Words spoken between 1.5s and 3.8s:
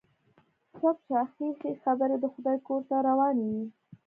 ښې خبرې د خدای کور ته روانه يې.